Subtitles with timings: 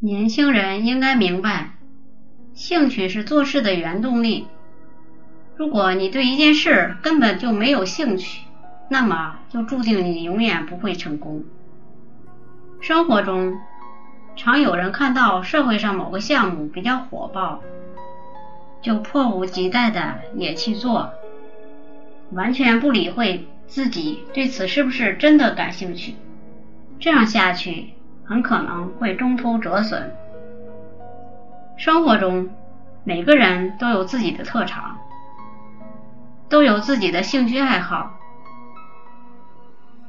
[0.00, 1.70] 年轻人应该明白，
[2.54, 4.46] 兴趣是做事的原动力。
[5.56, 8.44] 如果你对一件事根本就没有兴趣，
[8.88, 11.42] 那么就注定你永远不会成功。
[12.80, 13.58] 生活中，
[14.36, 17.60] 常有人看到社会上某个项目比较火爆，
[18.80, 21.12] 就迫不及待的也去做，
[22.30, 26.14] 完全不理会自己对此是不是真的感兴趣。
[27.00, 27.94] 这样下去，
[28.28, 30.14] 很可能会中途折损。
[31.78, 32.50] 生活中，
[33.04, 34.98] 每个人都有自己的特长，
[36.48, 38.12] 都有自己的兴趣爱好，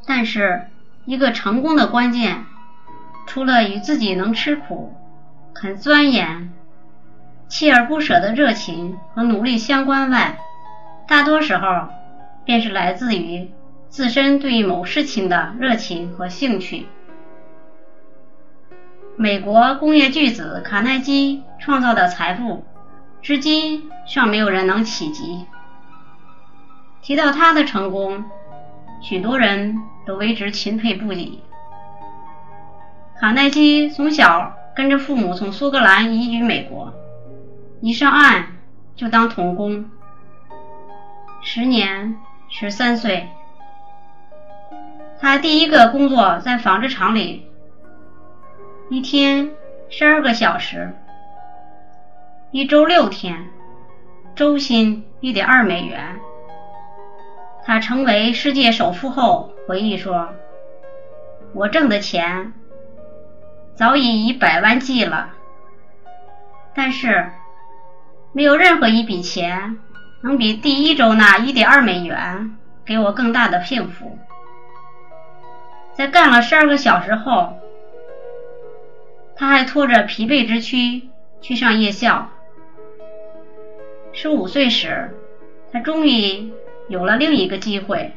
[0.06, 0.68] 但是
[1.06, 2.44] 一个成功的关键。
[3.26, 4.92] 除了与自己能吃苦、
[5.54, 6.52] 肯钻研、
[7.48, 10.40] 锲而不舍的热情和努力相关外，
[11.08, 11.90] 大多时候
[12.44, 13.52] 便是来自于
[13.88, 16.88] 自身对于某事情的热情和兴趣。
[19.22, 22.64] 美国工业巨子卡耐基创造的财富，
[23.22, 25.46] 至今尚没有人能企及。
[27.02, 28.24] 提到他的成功，
[29.02, 31.44] 许多人都为之钦佩不已。
[33.20, 36.94] 卡耐基从小跟着父母从苏格兰移居美国，
[37.82, 38.48] 一上岸
[38.96, 39.84] 就当童工，
[41.42, 42.16] 时年
[42.48, 43.28] 十三岁。
[45.20, 47.49] 他第一个工作在纺织厂里，
[48.92, 49.52] 一天
[49.90, 50.92] 十二个小时，
[52.50, 53.46] 一周六天，
[54.34, 56.20] 周薪一点二美元。
[57.64, 60.30] 他成为世界首富后回忆说
[61.54, 62.52] ：“我挣的钱。”
[63.78, 65.30] 早已以百万计了，
[66.74, 67.30] 但是
[68.32, 69.78] 没有任何一笔钱
[70.24, 74.18] 能比第一周那一点二美元给我更大的幸福。
[75.94, 77.54] 在干了十二个小时后，
[79.40, 81.08] 他还拖着疲惫之躯
[81.40, 82.28] 去上夜校。
[84.12, 85.18] 十五岁时，
[85.72, 86.52] 他终于
[86.90, 88.12] 有了另一个机会，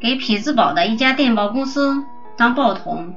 [0.00, 2.02] 给匹兹堡的一家电报公司
[2.36, 3.14] 当报童。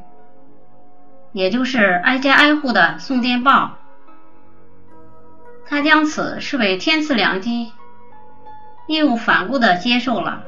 [1.31, 3.77] 也就是挨家挨户的送电报，
[5.65, 7.71] 他将此视为天赐良机，
[8.87, 10.43] 义无反顾的接受了。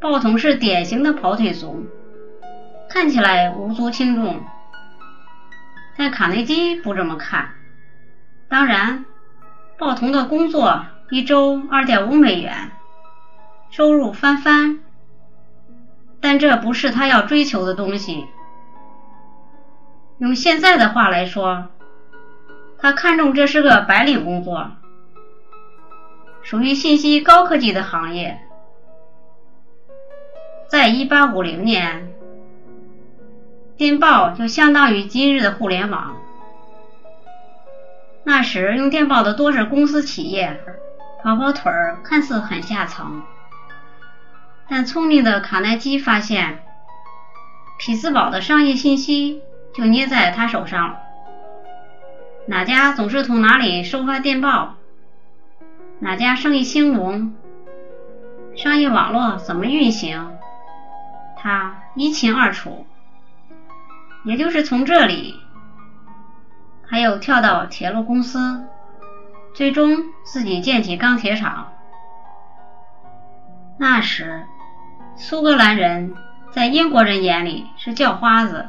[0.00, 1.86] 报童是典型的跑腿族，
[2.88, 4.40] 看起来无足轻重，
[5.96, 7.50] 但卡内基不这么看。
[8.48, 9.04] 当然，
[9.76, 12.70] 报童的工作一周二点五美元，
[13.70, 14.80] 收入翻番，
[16.20, 18.26] 但这不是他要追求的东西。
[20.18, 21.66] 用现在的话来说，
[22.78, 24.70] 他看中这是个白领工作，
[26.42, 28.40] 属于信息高科技的行业。
[30.68, 32.07] 在一八五零年，
[33.78, 36.16] 电报就相当于今日的互联网。
[38.24, 40.60] 那时用电报的多是公司企业，
[41.22, 43.22] 跑跑腿儿看似很下层，
[44.68, 46.58] 但聪明的卡耐基发现，
[47.78, 49.42] 匹兹堡的商业信息。
[49.74, 50.96] 就捏在他手上，
[52.46, 54.74] 哪家总是从哪里收发电报，
[56.00, 57.36] 哪家生意兴隆，
[58.56, 60.36] 商业网络怎么运行，
[61.36, 62.86] 他一清二楚。
[64.24, 65.40] 也就是从这里，
[66.88, 68.64] 他又跳到铁路公司，
[69.54, 71.72] 最终自己建起钢铁厂。
[73.78, 74.44] 那时，
[75.16, 76.14] 苏格兰人
[76.50, 78.68] 在英国人眼里是叫花子。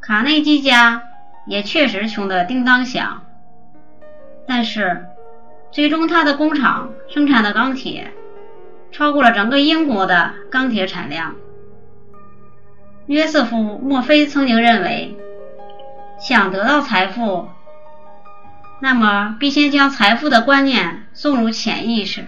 [0.00, 1.02] 卡内基家
[1.46, 3.22] 也确实穷得叮当响，
[4.46, 5.06] 但是
[5.70, 8.12] 最终他的工厂生产的钢铁
[8.92, 11.34] 超过了整个英国的钢铁产量。
[13.08, 15.16] 约瑟夫·墨菲曾经认为，
[16.20, 17.48] 想得到财富，
[18.80, 22.26] 那么必先将财富的观念送入潜意识。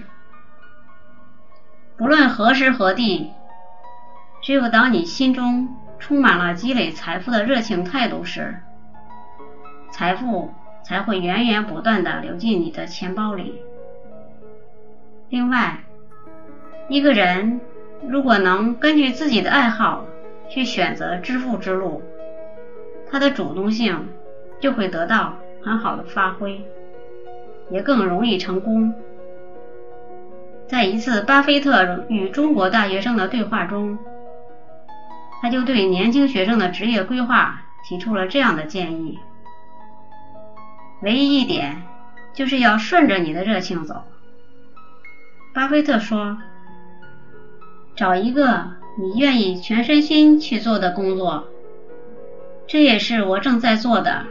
[1.96, 3.30] 不论何时何地，
[4.42, 5.76] 只有当你心中。
[6.02, 8.62] 充满了积累财富的热情态度时，
[9.92, 10.50] 财富
[10.82, 13.60] 才会源源不断的流进你的钱包里。
[15.28, 15.80] 另外，
[16.88, 17.60] 一个人
[18.08, 20.06] 如果能根据自己的爱好
[20.50, 22.02] 去选择致富之路，
[23.10, 24.08] 他的主动性
[24.60, 26.60] 就会得到很好的发挥，
[27.70, 28.92] 也更容易成功。
[30.66, 33.96] 在一次巴菲特与中国大学生的对话中。
[35.42, 39.18] 他就对年轻学生的职业规划提出了这样的建议：
[41.00, 41.82] 唯一一点
[42.34, 44.04] 就是要顺着你的热情走。
[45.54, 46.36] 巴菲特说
[47.96, 48.68] ：“找一个
[48.98, 51.44] 你愿意全身心去做的工作，
[52.66, 54.26] 这也是我正在做的。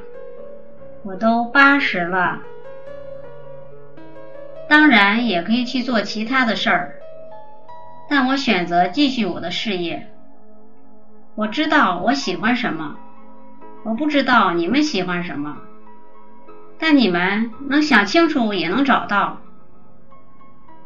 [1.03, 2.39] 我都八十了，
[4.67, 6.95] 当然也可以去做其他的事儿，
[8.09, 10.07] 但我选择继续我的事业。
[11.35, 12.97] 我知道我喜欢什么，
[13.83, 15.57] 我不知道你们喜欢什么，
[16.77, 19.37] 但你们能想清楚也能找到。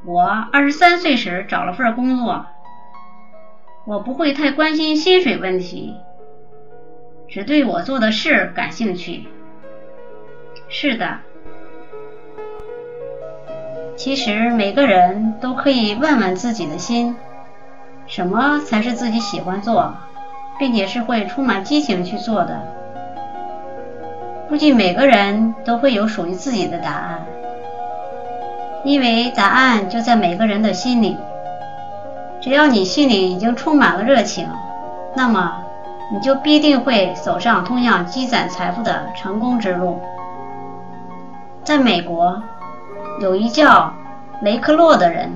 [0.05, 2.45] 我二十三岁时找了份工作，
[3.85, 5.95] 我不会太关心薪水问题。
[7.27, 9.25] 只对我做的事感兴趣。
[10.69, 11.19] 是的，
[13.95, 17.15] 其实每个人都可以问问自己的心，
[18.07, 19.93] 什么才是自己喜欢做，
[20.57, 22.61] 并且是会充满激情去做的。
[24.47, 27.25] 估计每个人都会有属于自己的答案，
[28.83, 31.17] 因为答案就在每个人的心里。
[32.43, 34.47] 只要你心里已经充满了热情，
[35.15, 35.59] 那么。
[36.11, 39.99] 你就必定会走上通向积攒财富的成功之路。
[41.63, 42.43] 在美国，
[43.19, 43.91] 有一叫
[44.41, 45.31] 雷克洛的人，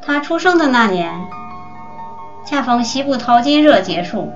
[0.00, 1.12] 他出生的那年，
[2.46, 4.32] 恰逢西部淘金热结束，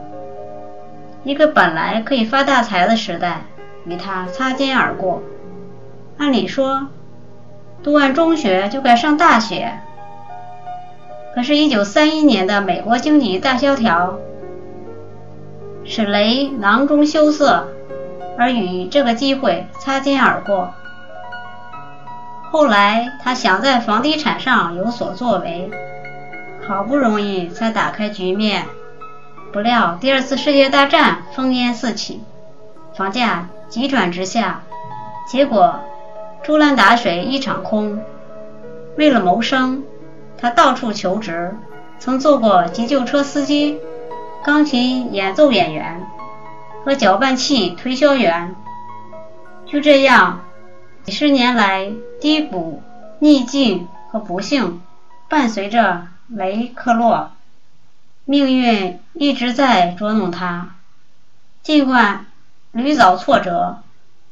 [1.23, 3.39] 一个本来可以发大财的时代
[3.87, 5.23] 与他擦肩而过。
[6.19, 6.89] 按理说，
[7.83, 9.81] 读完中学就该上大学，
[11.35, 14.19] 可是一九三一年的美国经济大萧条。
[15.85, 17.67] 使雷囊中羞涩，
[18.39, 20.73] 而与这个机会擦肩而过。
[22.53, 25.71] 后来他想在房地产上有所作为，
[26.69, 28.67] 好不容易才打开局面，
[29.53, 32.21] 不料第二次世界大战烽烟四起，
[32.95, 34.63] 房价急转直下，
[35.27, 35.81] 结果
[36.43, 38.01] 竹篮打水一场空。
[38.97, 39.83] 为了谋生，
[40.41, 41.55] 他到处求职，
[41.99, 43.79] 曾做过急救车司机。
[44.43, 46.07] 钢琴演奏演员
[46.83, 48.57] 和搅拌器推销员，
[49.67, 50.41] 就这样，
[51.05, 51.93] 几十年来
[52.23, 52.83] 低谷、
[53.19, 54.81] 逆境和不幸
[55.29, 57.33] 伴随着雷克洛，
[58.25, 60.71] 命运一直在捉弄他。
[61.63, 62.25] 尽管
[62.73, 63.83] 屡遭挫折，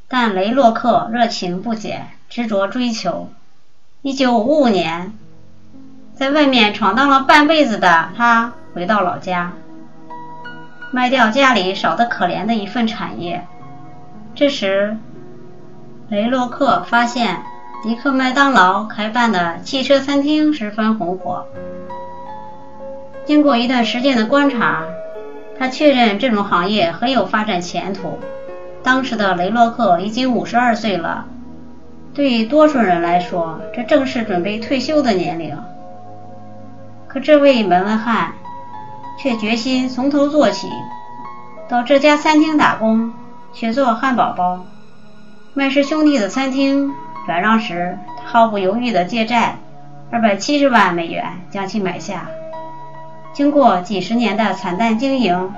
[0.07, 3.29] 但雷洛克热情不减，执着追求。
[4.01, 5.13] 一九五五年，
[6.19, 9.53] 在外面闯荡了半辈子的他回到老家。
[10.91, 13.47] 卖掉家里少得可怜的一份产业。
[14.35, 14.97] 这时，
[16.09, 17.37] 雷洛克发现
[17.83, 21.45] 迪克麦当劳开办的汽车餐厅十分红火。
[23.23, 24.83] 经过一段时间的观察，
[25.57, 28.19] 他确认这种行业很有发展前途。
[28.83, 31.27] 当时的雷洛克已经五十二岁了，
[32.13, 35.57] 对于多数人来说，这正是准备退休的年龄。
[37.09, 38.33] 可这位门外汉。
[39.21, 40.69] 却决心从头做起，
[41.67, 43.11] 到这家餐厅打工，
[43.51, 44.65] 学做汉堡包。
[45.53, 46.93] 麦氏兄弟的餐厅
[47.25, 49.57] 转让时，毫不犹豫地借债
[50.09, 52.29] 二百七十万美元将其买下。
[53.33, 55.53] 经过几十年的惨淡经营，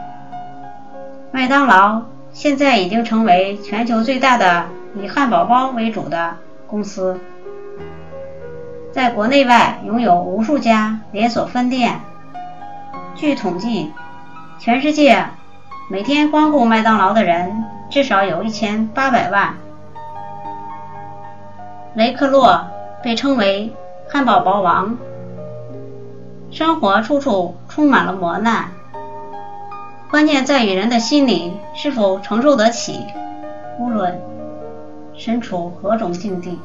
[1.31, 2.01] 麦当劳
[2.33, 4.65] 现在已经成为全球最大的
[4.99, 7.19] 以汉堡包为主的公司，
[8.91, 12.01] 在国内外拥有无数家连锁分店。
[13.15, 13.93] 据统计，
[14.59, 15.25] 全世界
[15.89, 19.55] 每天光顾麦当劳的人至少有一千八百万。
[21.93, 22.67] 雷克洛
[23.01, 23.73] 被称为
[24.11, 24.97] “汉堡包王”，
[26.51, 28.71] 生活处处充满了磨难，
[30.09, 33.05] 关键在于人的心理是否承受得起。
[33.79, 34.21] 无论
[35.13, 36.59] 身处何种境地，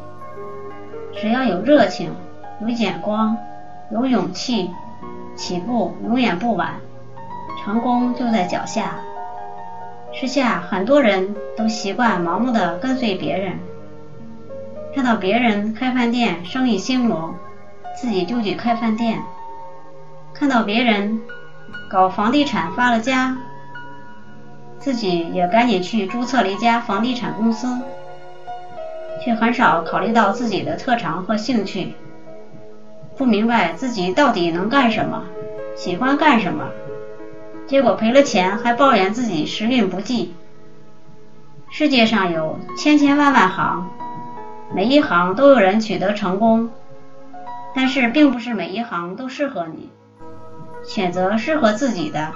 [1.13, 2.13] 只要有热情、
[2.61, 3.37] 有眼光、
[3.91, 4.71] 有勇气。
[5.37, 6.77] 起步永远不晚，
[7.63, 8.97] 成功就在脚下。
[10.15, 13.59] 时下很多人都习惯盲目的跟随别人，
[14.95, 17.35] 看到别人开饭店生意兴隆，
[17.95, 19.19] 自己就去开饭店；
[20.33, 21.21] 看到别人
[21.91, 23.37] 搞房地产发了家，
[24.79, 27.79] 自己也赶紧去注册了一家房地产公司，
[29.23, 31.95] 却很少考虑到自己的特长和兴趣。
[33.17, 35.25] 不明白自己到底能干什么，
[35.75, 36.69] 喜欢干什么，
[37.67, 40.35] 结果赔了钱还抱怨自己时运不济。
[41.71, 43.89] 世界上有千千万万行，
[44.75, 46.69] 每一行都有人取得成功，
[47.75, 49.89] 但是并不是每一行都适合你。
[50.85, 52.33] 选择适合自己的，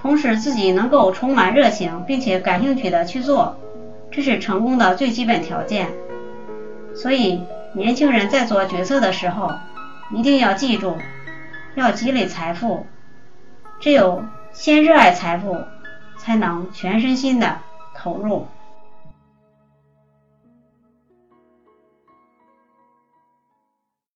[0.00, 3.56] 同时自己能够充满热情并且感兴趣的去做，
[4.10, 5.88] 这是成功的最基本条件。
[6.94, 7.42] 所以，
[7.74, 9.52] 年轻人在做决策的时候。
[10.12, 10.98] 一定要记住，
[11.74, 12.86] 要积累财富。
[13.80, 15.64] 只有先热爱财富，
[16.18, 17.58] 才能全身心的
[17.94, 18.46] 投入。